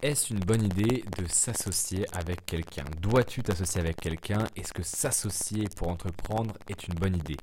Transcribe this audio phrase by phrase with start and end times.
[0.00, 2.84] Est-ce une bonne idée de s'associer avec quelqu'un?
[3.02, 4.46] Dois-tu t'associer avec quelqu'un?
[4.54, 7.36] Est-ce que s'associer pour entreprendre est une bonne idée?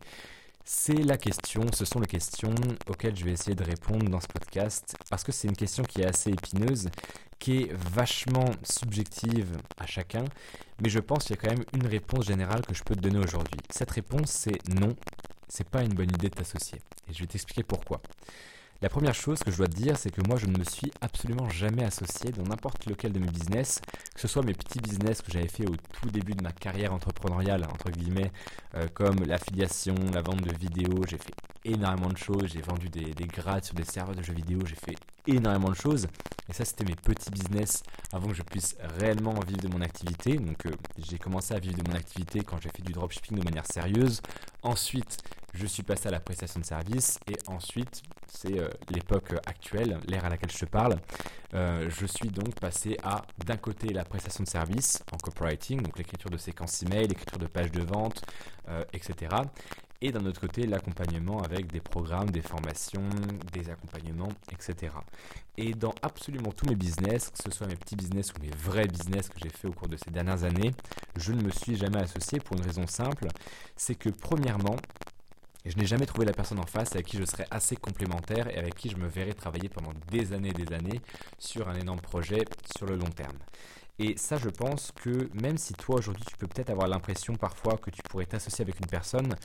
[0.64, 2.56] C'est la question, ce sont les questions
[2.88, 6.00] auxquelles je vais essayer de répondre dans ce podcast, parce que c'est une question qui
[6.00, 6.88] est assez épineuse,
[7.40, 10.24] qui est vachement subjective à chacun,
[10.82, 13.02] mais je pense qu'il y a quand même une réponse générale que je peux te
[13.02, 13.60] donner aujourd'hui.
[13.70, 14.96] Cette réponse, c'est non,
[15.50, 16.80] c'est pas une bonne idée de t'associer.
[17.10, 18.02] Et je vais t'expliquer pourquoi.
[18.82, 20.92] La première chose que je dois te dire, c'est que moi, je ne me suis
[21.00, 23.80] absolument jamais associé dans n'importe lequel de mes business,
[24.14, 26.94] que ce soit mes petits business que j'avais fait au tout début de ma carrière
[26.94, 28.32] entrepreneuriale, entre guillemets,
[28.76, 31.34] euh, comme l'affiliation, la vente de vidéos, j'ai fait
[31.64, 34.76] énormément de choses, j'ai vendu des, des grades sur des serveurs de jeux vidéo, j'ai
[34.76, 36.08] fait énormément de choses.
[36.50, 37.82] Et ça, c'était mes petits business
[38.14, 40.38] avant que je puisse réellement vivre de mon activité.
[40.38, 43.44] Donc, euh, j'ai commencé à vivre de mon activité quand j'ai fait du dropshipping de
[43.44, 44.22] manière sérieuse.
[44.62, 45.18] Ensuite,
[45.54, 50.26] je suis passé à la prestation de service et ensuite, c'est euh, l'époque actuelle, l'ère
[50.26, 50.98] à laquelle je te parle,
[51.54, 55.98] euh, je suis donc passé à d'un côté la prestation de service en copywriting, donc
[55.98, 58.22] l'écriture de séquences email, l'écriture de pages de vente,
[58.70, 59.36] euh, etc.
[60.02, 63.08] Et d'un autre côté, l'accompagnement avec des programmes, des formations,
[63.54, 64.92] des accompagnements, etc.
[65.58, 68.88] Et dans absolument tous mes business, que ce soit mes petits business ou mes vrais
[68.88, 70.72] business que j'ai fait au cours de ces dernières années,
[71.16, 73.30] je ne me suis jamais associé pour une raison simple,
[73.78, 74.76] c'est que premièrement,
[75.66, 78.48] et je n'ai jamais trouvé la personne en face avec qui je serais assez complémentaire
[78.50, 81.02] et avec qui je me verrais travailler pendant des années et des années
[81.40, 82.46] sur un énorme projet
[82.78, 83.38] sur le long terme.
[83.98, 87.78] Et ça, je pense que même si toi aujourd'hui tu peux peut-être avoir l'impression parfois
[87.78, 89.36] que tu pourrais t'associer avec une personne,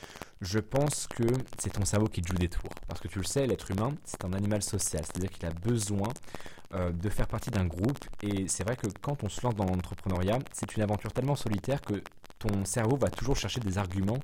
[0.40, 1.24] je pense que
[1.58, 2.74] c'est ton cerveau qui joue des tours.
[2.88, 6.08] Parce que tu le sais, l'être humain, c'est un animal social, c'est-à-dire qu'il a besoin
[6.74, 8.04] euh, de faire partie d'un groupe.
[8.22, 11.80] Et c'est vrai que quand on se lance dans l'entrepreneuriat, c'est une aventure tellement solitaire
[11.80, 12.02] que
[12.40, 14.18] ton cerveau va toujours chercher des arguments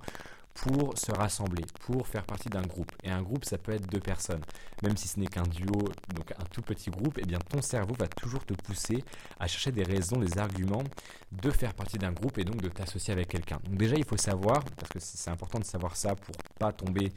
[0.57, 2.91] pour se rassembler, pour faire partie d'un groupe.
[3.03, 4.41] Et un groupe, ça peut être deux personnes.
[4.83, 7.95] Même si ce n'est qu'un duo, donc un tout petit groupe, eh bien ton cerveau
[7.99, 9.05] va toujours te pousser
[9.39, 10.85] à chercher des raisons, des arguments
[11.33, 13.59] de faire partie d'un groupe et donc de t'associer avec quelqu'un.
[13.65, 17.13] Donc déjà, il faut savoir, parce que c'est important de savoir ça pour pas tomber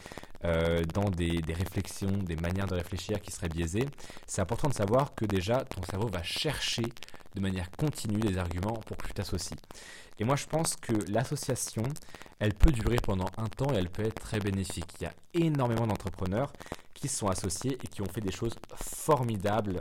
[0.46, 3.86] euh, dans des, des réflexions, des manières de réfléchir qui seraient biaisées,
[4.26, 6.86] c'est important de savoir que déjà ton cerveau va chercher
[7.36, 9.58] de manière continue des arguments pour que tu t'associes.
[10.20, 11.84] Et moi, je pense que l'association,
[12.40, 14.92] elle peut durer pendant un temps et elle peut être très bénéfique.
[15.00, 16.52] Il y a énormément d'entrepreneurs
[16.94, 19.80] qui se sont associés et qui ont fait des choses formidables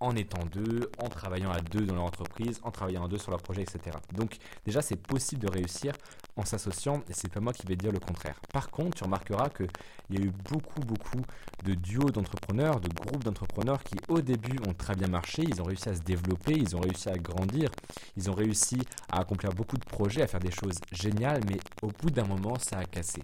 [0.00, 3.30] en étant deux, en travaillant à deux dans leur entreprise, en travaillant à deux sur
[3.30, 3.96] leur projet, etc.
[4.12, 5.94] Donc déjà, c'est possible de réussir
[6.36, 8.38] en s'associant, et c'est pas moi qui vais dire le contraire.
[8.52, 9.68] Par contre, tu remarqueras qu'il
[10.10, 11.22] y a eu beaucoup, beaucoup
[11.64, 15.64] de duos d'entrepreneurs, de groupes d'entrepreneurs qui au début ont très bien marché, ils ont
[15.64, 17.70] réussi à se développer, ils ont réussi à grandir,
[18.18, 18.78] ils ont réussi
[19.10, 22.58] à accomplir beaucoup de projets, à faire des choses géniales, mais au bout d'un moment,
[22.58, 23.22] ça a cassé.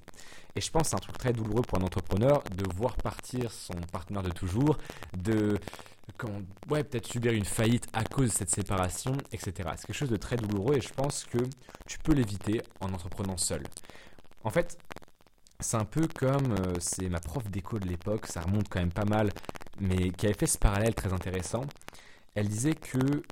[0.54, 3.50] Et je pense que c'est un truc très douloureux pour un entrepreneur de voir partir
[3.50, 4.76] son partenaire de toujours,
[5.16, 5.58] de
[6.68, 9.70] ouais, peut-être subir une faillite à cause de cette séparation, etc.
[9.76, 11.38] C'est quelque chose de très douloureux et je pense que
[11.86, 13.62] tu peux l'éviter en entreprenant seul.
[14.44, 14.78] En fait,
[15.60, 18.92] c'est un peu comme, euh, c'est ma prof d'éco de l'époque, ça remonte quand même
[18.92, 19.30] pas mal,
[19.80, 21.64] mais qui avait fait ce parallèle très intéressant.
[22.34, 23.22] Elle disait que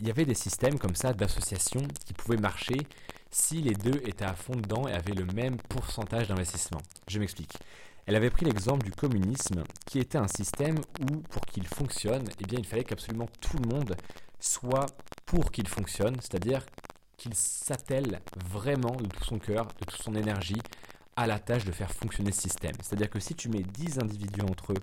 [0.00, 2.76] il y avait des systèmes comme ça d'association qui pouvaient marcher
[3.30, 6.80] si les deux étaient à fond dedans et avaient le même pourcentage d'investissement.
[7.08, 7.52] Je m'explique.
[8.08, 12.44] Elle avait pris l'exemple du communisme, qui était un système où, pour qu'il fonctionne, eh
[12.46, 13.94] bien, il fallait qu'absolument tout le monde
[14.40, 14.86] soit
[15.26, 16.64] pour qu'il fonctionne, c'est-à-dire
[17.18, 20.62] qu'il s'attelle vraiment de tout son cœur, de toute son énergie
[21.16, 22.72] à la tâche de faire fonctionner ce système.
[22.80, 24.80] C'est-à-dire que si tu mets 10 individus entre eux,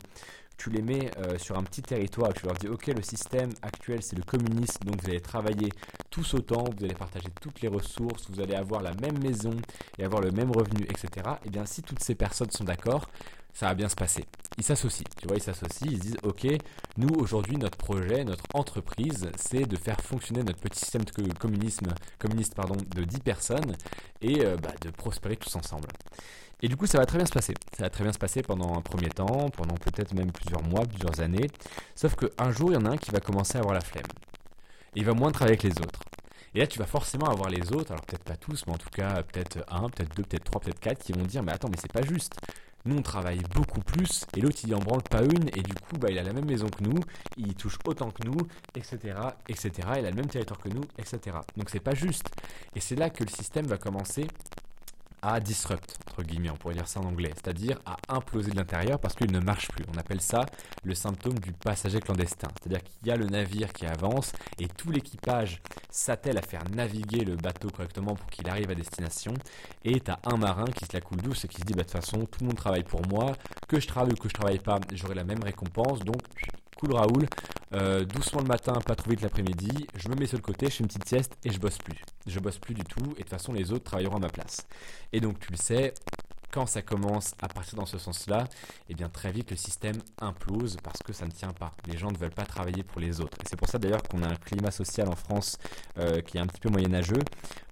[0.58, 4.02] tu les mets euh, sur un petit territoire, tu leur dis ok le système actuel
[4.02, 5.70] c'est le communisme, donc vous allez travailler
[6.10, 9.56] tous autant, vous allez partager toutes les ressources, vous allez avoir la même maison
[9.98, 11.08] et avoir le même revenu, etc.
[11.16, 13.10] Et eh bien si toutes ces personnes sont d'accord,
[13.56, 14.26] ça va bien se passer.
[14.58, 16.46] Ils s'associent, tu vois, ils s'associent, ils se disent, ok,
[16.98, 21.88] nous aujourd'hui notre projet, notre entreprise, c'est de faire fonctionner notre petit système de communisme,
[22.20, 23.76] communiste pardon, de 10 personnes
[24.22, 25.88] et euh, bah, de prospérer tous ensemble.
[26.62, 27.54] Et du coup, ça va très bien se passer.
[27.78, 30.86] Ça va très bien se passer pendant un premier temps, pendant peut-être même plusieurs mois,
[30.86, 31.50] plusieurs années.
[31.96, 34.06] Sauf qu'un jour, il y en a un qui va commencer à avoir la flemme.
[34.96, 36.00] Et il va moins travailler avec les autres.
[36.56, 38.90] Et là, tu vas forcément avoir les autres, alors peut-être pas tous, mais en tout
[38.90, 41.78] cas, peut-être un, peut-être deux, peut-être trois, peut-être quatre, qui vont dire, mais attends, mais
[41.78, 42.34] c'est pas juste.
[42.86, 45.98] Nous, on travaille beaucoup plus, et l'autre, il en branle pas une, et du coup,
[46.00, 47.02] bah, il a la même maison que nous,
[47.36, 48.38] il touche autant que nous,
[48.74, 49.16] etc.,
[49.50, 51.36] etc., il a le même territoire que nous, etc.
[51.58, 52.30] Donc, c'est pas juste.
[52.74, 54.26] Et c'est là que le système va commencer
[55.26, 59.00] à disrupt, entre guillemets, on pourrait dire ça en anglais, c'est-à-dire à imploser de l'intérieur
[59.00, 59.84] parce qu'il ne marche plus.
[59.94, 60.46] On appelle ça
[60.84, 64.92] le symptôme du passager clandestin, c'est-à-dire qu'il y a le navire qui avance et tout
[64.92, 69.34] l'équipage s'attelle à faire naviguer le bateau correctement pour qu'il arrive à destination
[69.84, 71.90] et t'as un marin qui se la coule douce et qui se dit bah de
[71.90, 73.34] toute façon tout le monde travaille pour moi,
[73.68, 76.00] que je travaille ou que je travaille pas, j'aurai la même récompense.
[76.02, 76.22] Donc
[76.78, 77.26] cool Raoul,
[77.76, 80.76] euh, doucement le matin, pas trop vite l'après-midi, je me mets sur le côté, je
[80.76, 82.02] fais une petite sieste et je bosse plus.
[82.26, 84.66] Je bosse plus du tout et de toute façon les autres travailleront à ma place.
[85.12, 85.94] Et donc tu le sais,
[86.56, 88.46] quand ça commence à partir dans ce sens-là,
[88.88, 91.74] eh bien très vite le système implose parce que ça ne tient pas.
[91.86, 93.38] Les gens ne veulent pas travailler pour les autres.
[93.42, 95.58] Et c'est pour ça d'ailleurs qu'on a un climat social en France
[95.98, 97.20] euh, qui est un petit peu moyenâgeux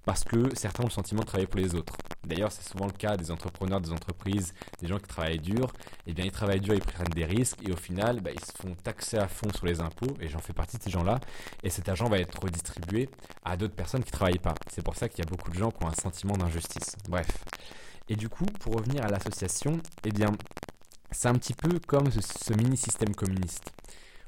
[0.04, 1.96] parce que certains ont le sentiment de travailler pour les autres.
[2.24, 5.72] D'ailleurs, c'est souvent le cas des entrepreneurs, des entreprises, des gens qui travaillent dur.
[6.06, 8.52] Eh bien, ils travaillent dur, ils prennent des risques et au final, bah, ils se
[8.52, 11.20] font taxer à fond sur les impôts et j'en fais partie de ces gens-là.
[11.62, 13.08] Et cet argent va être redistribué
[13.46, 14.54] à d'autres personnes qui travaillent pas.
[14.68, 16.96] C'est pour ça qu'il y a beaucoup de gens qui ont un sentiment d'injustice.
[17.08, 17.28] Bref.
[18.08, 20.30] Et du coup, pour revenir à l'association, eh bien,
[21.10, 23.72] c'est un petit peu comme ce, mini-système communiste.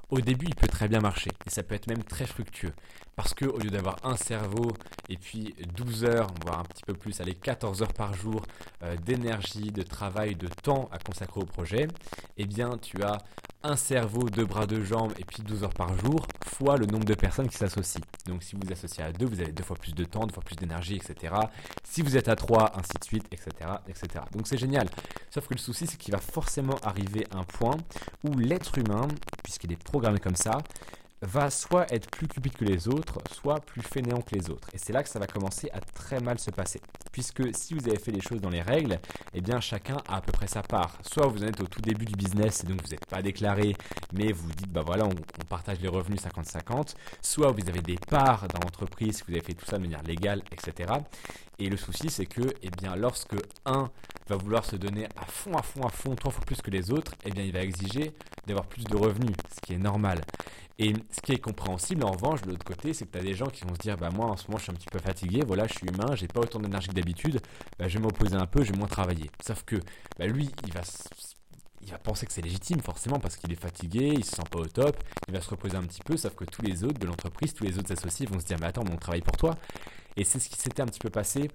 [0.08, 2.72] Au début, il peut très bien marcher et ça peut être même très fructueux.
[3.16, 4.72] Parce que au lieu d'avoir un cerveau
[5.08, 8.42] et puis 12 heures, voire un petit peu plus, allez 14 heures par jour
[8.82, 11.88] euh, d'énergie, de travail, de temps à consacrer au projet,
[12.36, 13.16] eh bien tu as
[13.62, 17.06] un cerveau, deux bras, deux jambes et puis 12 heures par jour, fois le nombre
[17.06, 18.02] de personnes qui s'associent.
[18.26, 20.42] Donc si vous associez à deux, vous avez deux fois plus de temps, deux fois
[20.42, 21.34] plus d'énergie, etc.
[21.84, 23.50] Si vous êtes à trois, ainsi de suite, etc.
[23.88, 24.24] etc.
[24.32, 24.88] Donc c'est génial.
[25.30, 27.76] Sauf que le souci, c'est qu'il va forcément arriver un point
[28.24, 29.08] où l'être humain,
[29.42, 30.58] puisqu'il est programmé comme ça,
[31.22, 34.68] va soit être plus cupide que les autres, soit plus fainéant que les autres.
[34.74, 36.80] Et c'est là que ça va commencer à très mal se passer.
[37.12, 39.00] Puisque si vous avez fait les choses dans les règles,
[39.32, 40.98] eh bien chacun a à peu près sa part.
[41.02, 43.76] Soit vous en êtes au tout début du business et donc vous n'êtes pas déclaré,
[44.12, 46.94] mais vous dites bah voilà, on, partage les revenus 50-50.
[47.22, 50.42] Soit vous avez des parts dans l'entreprise, vous avez fait tout ça de manière légale,
[50.52, 50.92] etc.
[51.58, 53.90] Et le souci, c'est que, eh bien, lorsque un
[54.28, 56.90] va vouloir se donner à fond, à fond, à fond, trois fois plus que les
[56.90, 58.12] autres, eh bien, il va exiger
[58.46, 60.20] d'avoir plus de revenus, ce qui est normal.
[60.78, 63.46] Et ce qui est compréhensible, en revanche, de l'autre côté, c'est que tu des gens
[63.46, 65.42] qui vont se dire, bah moi, en ce moment, je suis un petit peu fatigué,
[65.46, 67.40] voilà, je suis humain, j'ai pas autant d'énergie que d'habitude,
[67.78, 69.30] bah, je vais m'opposer un peu, je vais moins travailler.
[69.44, 69.76] Sauf que,
[70.18, 70.82] bah, lui, il va
[71.82, 74.58] il va penser que c'est légitime forcément parce qu'il est fatigué, il se sent pas
[74.58, 74.96] au top,
[75.28, 77.64] il va se reposer un petit peu, sauf que tous les autres de l'entreprise, tous
[77.64, 79.54] les autres associés vont se dire mais attends, on travaille pour toi.
[80.18, 81.50] Et c'est ce qui s'était un petit peu passé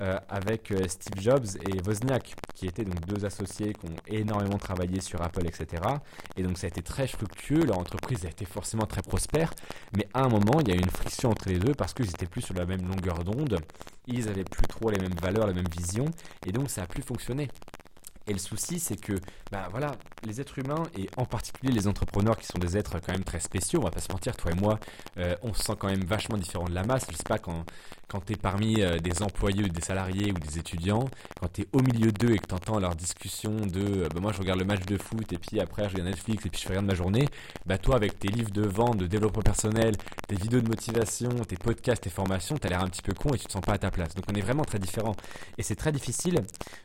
[0.00, 4.56] euh, avec euh, Steve Jobs et Wozniak, qui étaient donc deux associés qui ont énormément
[4.56, 5.82] travaillé sur Apple, etc.
[6.36, 9.52] Et donc ça a été très fructueux, leur entreprise a été forcément très prospère,
[9.96, 12.08] mais à un moment, il y a eu une friction entre les deux parce qu'ils
[12.08, 13.58] étaient plus sur la même longueur d'onde,
[14.06, 16.04] ils avaient plus trop les mêmes valeurs, la même vision,
[16.46, 17.48] et donc ça a plus fonctionné.
[18.26, 19.12] Et le souci, c'est que,
[19.52, 19.92] bah voilà,
[20.24, 23.40] les êtres humains et en particulier les entrepreneurs qui sont des êtres quand même très
[23.40, 24.78] spéciaux, on va pas se mentir, toi et moi,
[25.18, 27.04] euh, on se sent quand même vachement différent de la masse.
[27.10, 27.64] Je sais pas quand
[28.08, 31.08] quand tu es parmi euh, des employés ou des salariés ou des étudiants,
[31.40, 34.20] quand tu es au milieu d'eux et que tu entends leur discussion de euh, bah
[34.20, 36.60] moi je regarde le match de foot et puis après je regarde Netflix et puis
[36.60, 37.26] je fais rien de ma journée,
[37.66, 39.96] bah toi avec tes livres de vente, de développement personnel,
[40.28, 43.34] tes vidéos de motivation, tes podcasts, tes formations, tu as l'air un petit peu con
[43.34, 44.14] et tu te sens pas à ta place.
[44.14, 45.16] Donc on est vraiment très différents.
[45.58, 46.40] Et c'est très difficile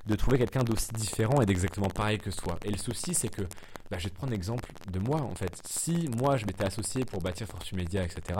[0.07, 2.57] de trouver quelqu'un d'aussi différent et d'exactement pareil que soi.
[2.65, 3.43] Et le souci c'est que
[3.89, 5.61] bah, je vais te prendre l'exemple de moi en fait.
[5.65, 8.39] Si moi je m'étais associé pour bâtir Fortune Media, etc.,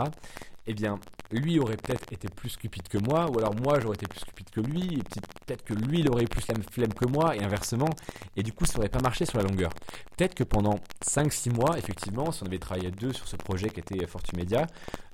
[0.66, 1.00] eh bien,
[1.32, 4.50] lui aurait peut-être été plus stupide que moi, ou alors moi j'aurais été plus stupide
[4.50, 5.02] que lui, et
[5.46, 7.88] peut-être que lui il aurait eu plus la flemme que moi, et inversement,
[8.36, 9.72] et du coup ça n'aurait pas marché sur la longueur.
[10.16, 13.80] Peut-être que pendant 5-6 mois, effectivement, si on avait travaillé deux sur ce projet qui
[13.80, 14.66] était Fortune Media,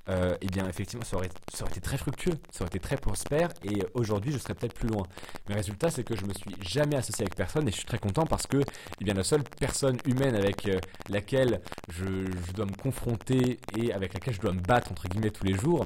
[0.09, 2.97] euh, eh bien effectivement ça aurait, ça aurait été très fructueux, ça aurait été très
[2.97, 5.03] prospère et aujourd'hui je serais peut-être plus loin.
[5.47, 7.85] Mais le résultat c'est que je me suis jamais associé avec personne et je suis
[7.85, 12.53] très content parce que eh bien la seule personne humaine avec euh, laquelle je, je,
[12.53, 15.85] dois me confronter et avec laquelle je dois me battre entre guillemets tous les jours,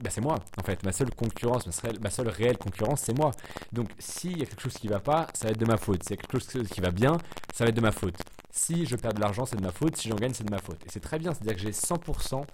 [0.00, 0.82] bah c'est moi en fait.
[0.84, 1.66] Ma seule concurrence,
[2.00, 3.30] ma seule réelle concurrence, c'est moi.
[3.72, 6.02] Donc s'il y a quelque chose qui va pas, ça va être de ma faute.
[6.02, 7.16] S'il y a quelque chose qui va bien,
[7.54, 8.16] ça va être de ma faute.
[8.50, 9.96] Si je perds de l'argent, c'est de ma faute.
[9.96, 10.80] Si j'en gagne, c'est de ma faute.
[10.86, 12.44] Et c'est très bien, c'est-à-dire que j'ai 100%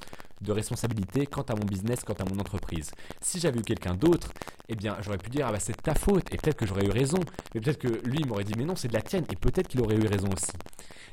[0.40, 2.90] de responsabilité quant à mon business, quant à mon entreprise.
[3.20, 4.32] Si j'avais eu quelqu'un d'autre,
[4.68, 6.90] eh bien, j'aurais pu dire, ah bah c'est ta faute, et peut-être que j'aurais eu
[6.90, 7.18] raison,
[7.54, 9.80] mais peut-être que lui m'aurait dit, mais non, c'est de la tienne, et peut-être qu'il
[9.80, 10.52] aurait eu raison aussi.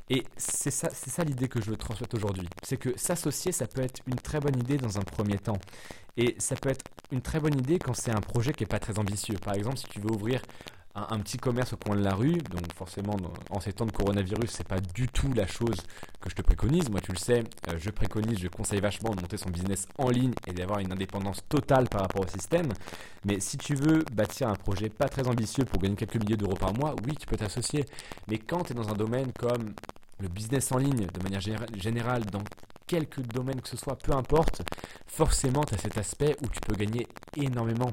[0.10, 2.48] Et c'est ça, c'est ça l'idée que je veux transmettre aujourd'hui.
[2.64, 5.60] C'est que s'associer, ça peut être une très bonne idée dans un premier temps.
[6.16, 8.80] Et ça peut être une très bonne idée quand c'est un projet qui n'est pas
[8.80, 9.36] très ambitieux.
[9.36, 10.42] Par exemple, si tu veux ouvrir
[11.10, 13.16] un, petit commerce au coin de la rue, donc forcément
[13.50, 15.76] en ces temps de coronavirus, c'est pas du tout la chose
[16.20, 16.90] que je te préconise.
[16.90, 20.10] Moi, tu le sais, euh, je préconise, je conseille vachement de monter son business en
[20.10, 22.68] ligne et d'avoir une indépendance totale par rapport au système.
[23.26, 26.56] Mais si tu veux bâtir un projet pas très ambitieux pour gagner quelques milliers d'euros
[26.56, 27.86] par mois, oui, tu peux t'associer.
[28.28, 29.74] Mais quand tu es dans un domaine comme
[30.20, 31.42] le business en ligne, de manière
[31.76, 32.44] générale, dans
[32.88, 34.64] quelques domaines que ce soit, peu importe,
[35.06, 37.92] forcément tu as cet aspect où tu peux gagner énormément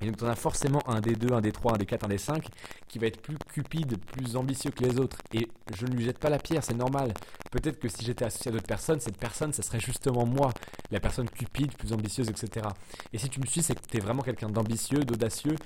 [0.00, 2.08] Et donc, tu as forcément un des deux, un des trois, un des quatre, un
[2.08, 2.46] des cinq
[2.88, 5.18] qui va être plus cupide, plus ambitieux que les autres.
[5.34, 7.12] Et je ne lui jette pas la pierre, c'est normal.
[7.50, 10.52] Peut-être que si j'étais associé à d'autres personnes, cette personne, ça serait justement moi,
[10.90, 12.66] la personne cupide, plus ambitieuse, etc.
[13.12, 15.56] Et si tu me suis, c'est que tu es vraiment quelqu'un d'ambitieux, d'audacieux,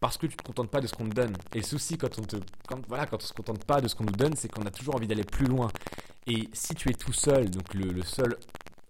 [0.00, 1.36] parce que tu te contentes pas de ce qu'on te donne.
[1.54, 2.36] Et le souci, quand on te,
[2.66, 4.70] quand, voilà, quand on se contente pas de ce qu'on nous donne, c'est qu'on a
[4.70, 5.68] toujours envie d'aller plus loin.
[6.26, 8.36] Et si tu es tout seul, donc le seul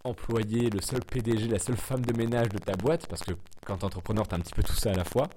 [0.04, 3.32] employé, le seul PDG, la seule femme de ménage de ta boîte, parce que
[3.64, 5.28] quand tu es entrepreneur, tu as un petit peu tout ça à la fois.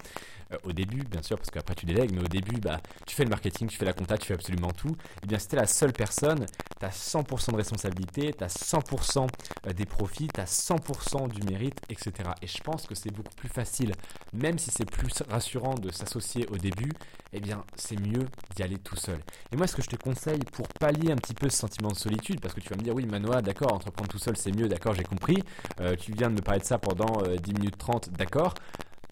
[0.54, 3.24] Euh, au début, bien sûr, parce qu'après tu délègues, mais au début, bah, tu fais
[3.24, 4.90] le marketing, tu fais la compta, tu fais absolument tout.
[4.90, 6.46] Et eh bien, si tu es la seule personne,
[6.80, 9.28] tu as 100% de responsabilité, tu as 100%
[9.76, 12.12] des profits, tu as 100% du mérite, etc.
[12.42, 13.94] Et je pense que c'est beaucoup plus facile,
[14.34, 16.92] même si c'est plus rassurant de s'associer au début,
[17.34, 19.20] eh bien, c'est mieux d'y aller tout seul.
[19.52, 21.98] Et moi, ce que je te conseille pour pallier un petit peu ce sentiment de
[21.98, 24.68] solitude, parce que tu vas me dire, oui, Manoa, d'accord, entreprendre tout seul, c'est mieux,
[24.68, 25.44] d'accord, j'ai compris.
[25.82, 28.56] Euh, tu viens de me parler de ça pendant 10 euh, minutes 30, d'accord.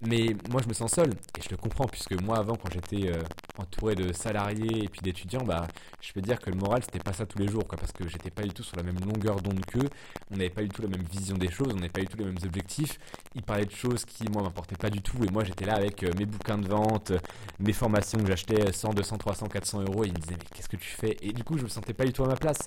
[0.02, 3.10] Mais moi, je me sens seul et je le comprends puisque moi, avant, quand j'étais
[3.10, 3.24] euh,
[3.58, 5.68] entouré de salariés et puis d'étudiants, bah,
[6.02, 8.08] je peux dire que le moral, c'était pas ça tous les jours, quoi, parce que
[8.08, 9.90] j'étais pas du tout sur la même longueur d'onde qu'eux.
[10.32, 12.18] On n'avait pas du tout la même vision des choses, on n'avait pas du tout
[12.18, 13.00] les mêmes objectifs.
[13.36, 16.04] Ils parlaient de choses qui, moi, m'importaient pas du tout et moi, j'étais là avec
[16.04, 17.14] euh, mes bouquins de vente,
[17.60, 20.70] mes formations que j'achetais 100, 200, 300, 400 euros et ils me disaient, mais qu'est-ce
[20.70, 21.16] que tu fais?
[21.22, 22.60] Et du coup, je me sentais pas du tout à ma place.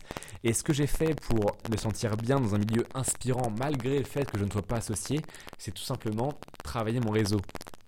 [0.44, 4.04] Et ce que j'ai fait pour me sentir bien dans un milieu inspirant, malgré le
[4.04, 5.20] fait que je ne sois pas associé,
[5.58, 6.32] c'est tout simplement
[6.64, 7.12] travailler mon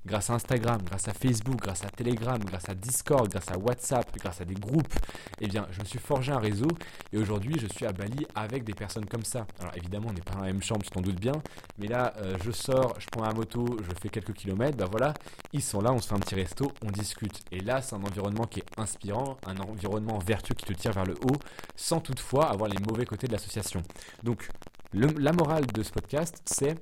[0.06, 4.10] Grâce à Instagram, grâce à Facebook, grâce à Telegram, grâce à Discord, grâce à WhatsApp,
[4.18, 4.94] grâce à des groupes,
[5.40, 6.68] eh bien, je me suis forgé un réseau
[7.12, 9.46] et aujourd'hui, je suis à Bali avec des personnes comme ça.
[9.60, 11.34] Alors évidemment, on n'est pas dans la même chambre, tu t'en doutes bien,
[11.78, 15.12] mais là, euh, je sors, je prends ma moto, je fais quelques kilomètres, bah voilà,
[15.52, 17.44] ils sont là, on se fait un petit resto, on discute.
[17.52, 21.04] Et là, c'est un environnement qui est inspirant, un environnement vertueux qui te tire vers
[21.04, 21.38] le haut,
[21.76, 23.82] sans toutefois avoir les mauvais côtés de l'association.
[24.22, 24.48] Donc,
[24.94, 26.76] la morale de ce podcast, c'est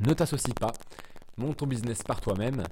[0.00, 0.72] ne t'associe pas
[1.40, 2.62] monte ton business par toi-même.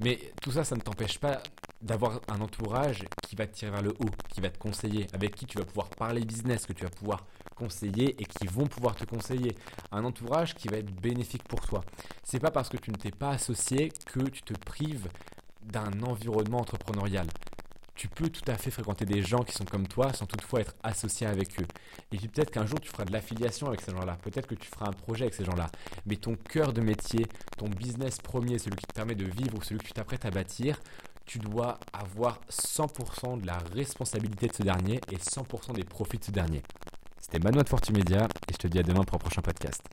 [0.00, 1.40] Mais tout ça, ça ne t'empêche pas
[1.80, 5.34] d'avoir un entourage qui va te tirer vers le haut, qui va te conseiller, avec
[5.34, 8.96] qui tu vas pouvoir parler business, que tu vas pouvoir conseiller et qui vont pouvoir
[8.96, 9.54] te conseiller.
[9.92, 11.84] Un entourage qui va être bénéfique pour toi.
[12.24, 15.08] C'est pas parce que tu ne t'es pas associé que tu te prives
[15.62, 17.26] d'un environnement entrepreneurial
[17.94, 20.74] tu peux tout à fait fréquenter des gens qui sont comme toi sans toutefois être
[20.82, 21.66] associé avec eux.
[22.12, 24.68] Et puis peut-être qu'un jour tu feras de l'affiliation avec ces gens-là, peut-être que tu
[24.68, 25.70] feras un projet avec ces gens-là,
[26.06, 29.62] mais ton cœur de métier, ton business premier, celui qui te permet de vivre ou
[29.62, 30.80] celui que tu t'apprêtes à bâtir,
[31.24, 36.24] tu dois avoir 100% de la responsabilité de ce dernier et 100% des profits de
[36.24, 36.62] ce dernier.
[37.20, 39.84] C'était Manoa de Fortumedia et je te dis à demain pour un prochain podcast.